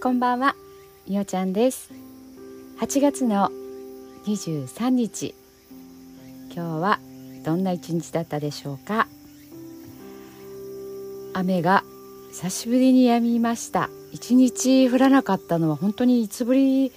[0.00, 0.54] こんばんは。
[1.08, 1.90] みおちゃんです。
[2.78, 3.50] 8月の
[4.26, 5.34] 23日
[6.54, 7.00] 今日は
[7.44, 9.08] どんな一日だったでしょうか？
[11.34, 11.82] 雨が
[12.30, 13.90] 久しぶりに止みました。
[14.12, 16.92] 一日降らなかったのは本当にいつぶり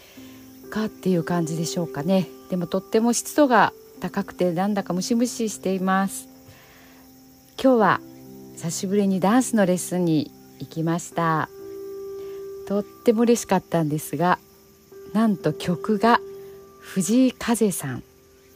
[0.70, 2.28] かっていう感じでしょうかね。
[2.52, 6.30] でもとっても湿度が高くてなんだかムシムシしています。
[7.60, 8.02] 今日は
[8.58, 11.50] 久しぶりにダンスのレッスンに行きました。
[12.72, 14.40] とっても嬉しかったんですが
[15.12, 16.22] なんと曲が
[16.80, 18.04] 藤井風さん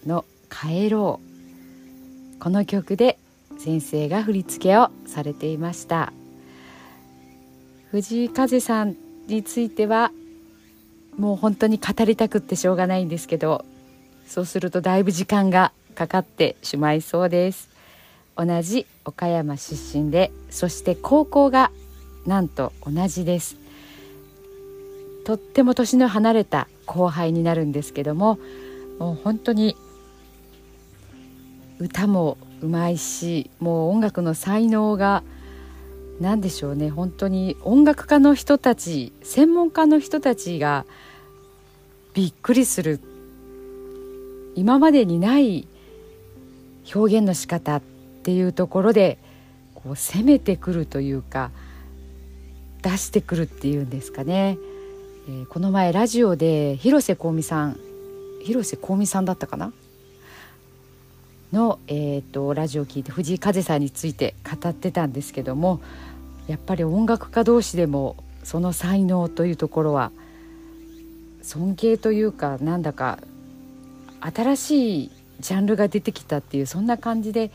[0.06, 3.20] の「帰ろう」この曲で
[3.58, 6.14] 先生が振り付けをされていました。
[7.92, 8.96] 藤井風さん
[9.28, 10.14] については
[11.18, 13.66] もう本当に語りたくってしょうがないんですけど
[14.26, 17.70] そうするとだいぶ時間がかかってしまいそうです。
[18.38, 21.70] 同じ岡山出身でそして高校が
[22.26, 23.65] なんと同じです。
[25.26, 28.40] とっても年の離れた後輩になるんですけども
[29.00, 29.76] もう本当に
[31.80, 35.24] 歌もうまいしもう音楽の才能が
[36.22, 40.86] 何でしょうね本当に音楽家の人たち専門家の人たちが
[42.14, 43.02] びっくりする。
[44.56, 45.68] 今までにない
[46.94, 47.82] 表現の仕方っ
[48.24, 49.18] ていうところで
[49.74, 51.52] こう攻めてくるというか
[52.82, 54.58] 出してくるっていうんですかね、
[55.28, 57.80] えー、この前ラジオで広瀬香美さん
[58.44, 59.74] 広瀬香美さんだったかな？
[61.52, 65.82] の、えーと、ラジオを聞いて藤井風さんについて語ってたんですけども
[66.48, 70.12] やっぱり音楽家同士でもその才能というところは
[71.42, 73.18] 尊敬というかなんだか
[74.20, 77.50] 新しいジャンルが出てきたっていうそんな感じで、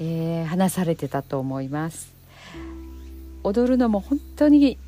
[0.00, 2.12] えー、話されてたと思います。
[3.44, 4.78] 踊るのも本当に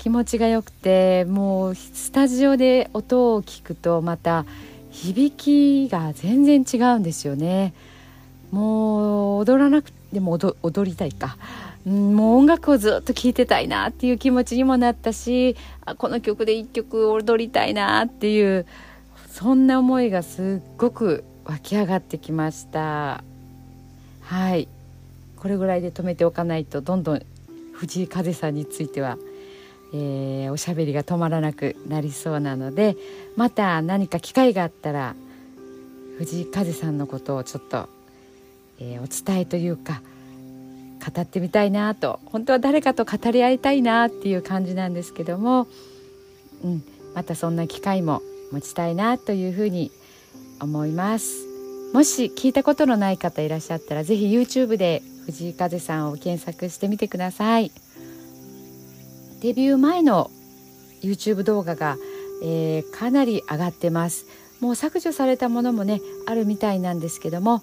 [0.00, 4.46] 気持ちがよくてもうスタジオで音を聞くとまた
[4.90, 7.74] 響きが全然違うんですよね。
[8.50, 11.36] もう踊らなくても踊りたいか、
[11.86, 18.66] うん、もう音楽をずっと聴いてたいなっていう気持ちにもなったしあこの曲で一曲踊りたいなっていう
[19.28, 23.22] そんな思いがすっごく湧き上がってきました。
[24.22, 24.66] はい。
[25.36, 27.22] これぐらいで止めておかないとどんどん
[27.74, 29.18] 藤井風さんについては
[29.92, 32.96] えー、おしゃべりが止まらなくなりそうなので
[33.36, 35.14] また何か機会があったら
[36.18, 37.88] 藤井風さんのことをちょっと、
[38.78, 40.02] えー、お伝えというか
[41.14, 45.66] 語ってみたいなと本当は誰かと語り合いたいなっていう感じなんですけども、
[46.62, 46.84] うん、
[47.14, 48.22] またそんな機会も
[48.52, 49.90] 持ちたいなというふうに
[50.60, 51.46] 思います
[51.94, 57.72] もし聞いたことのない方いらっしゃったら是非 YouTube で藤井風さんを検索してみてください。
[59.40, 60.30] デビュー前の
[61.02, 61.96] YouTube 動画が、
[62.42, 64.26] えー、かなり上がってます
[64.60, 67.62] もう削除されたものもねあるみたいなんですけども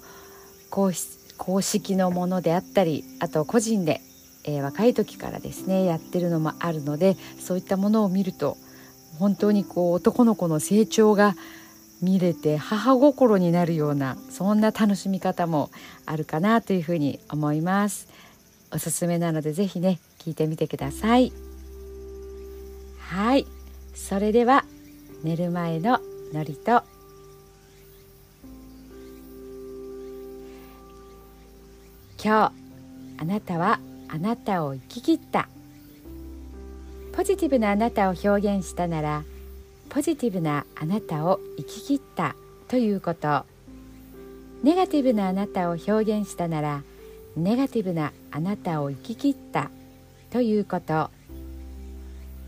[0.70, 4.00] 公式のものであったりあと個人で、
[4.44, 8.56] えー、若い時からですねやってるのもあるのでそういったものを見ると
[9.18, 11.34] 本当にこう男の子の成長が
[12.02, 15.70] 見れて母心になるようなそんな楽しみ方も
[16.06, 18.08] あるかなというふうに思います
[18.72, 21.47] おすすめなのでぜひね聞いてみてください。
[23.08, 23.46] はい。
[23.94, 24.66] それでは
[25.24, 25.98] 寝る前の
[26.34, 26.82] 祝詞と。
[32.22, 32.52] 今日
[33.16, 35.48] あなたはあなたを生き切った。
[37.12, 39.24] ポジティブなあなたを表現したなら
[39.88, 42.36] ポジティブなあなたを生き切った。
[42.68, 43.46] ということ。
[44.62, 46.82] ネガティブなあなたを表現したなら
[47.36, 49.70] ネガティブなあなたを生き切った。
[50.30, 51.10] ということ。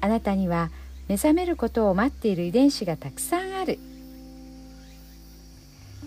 [0.00, 0.70] あなたには
[1.08, 3.78] 目覚めることを待っている遺伝子がたくさんある。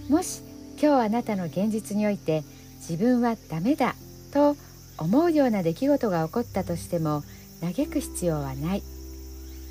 [0.10, 0.42] もし
[0.82, 2.44] 今日あなたの現実において
[2.80, 3.96] 自分はダメだ
[4.34, 4.56] と
[4.98, 7.24] 思うような出来事が起こったとしても
[7.62, 8.84] 嘆く必要はない。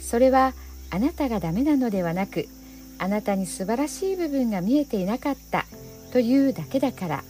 [0.00, 0.52] それは
[0.90, 2.46] あなたがダメなのではなく
[2.98, 5.66] あなたに素晴らしい部分が見えていなかった
[6.12, 7.24] というだけだから。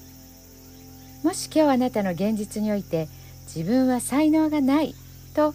[1.24, 3.08] もし今日あなたの現実において
[3.52, 4.94] 自分は才能がない
[5.34, 5.54] と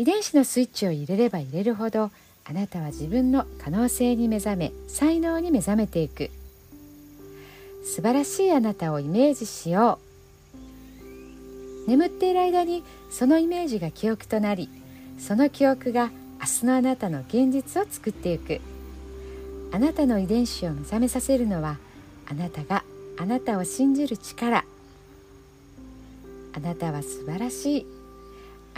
[0.00, 2.10] 遺伝子のスイッチを入れれば入れるほど
[2.46, 6.30] あなたは自分の可能性に目覚め才能に目覚めていく。
[7.84, 9.98] 素晴らしいあなたをイメージしよ
[11.86, 11.90] う。
[11.90, 14.70] 眠っている間にそのイメージが記憶となり
[15.18, 16.10] その記憶が
[16.40, 18.62] 明日のあなたの現実を作っていく。
[19.70, 21.76] あなたの遺伝子を目覚めさせるのは
[22.26, 22.84] あなたが
[23.18, 24.64] あなたを信じる力。
[26.54, 27.99] あなたは素晴らしい。